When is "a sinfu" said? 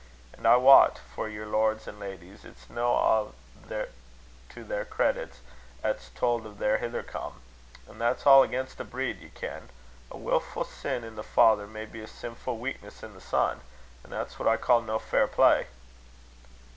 12.01-12.57